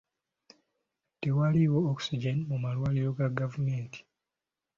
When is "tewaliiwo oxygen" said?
1.21-2.37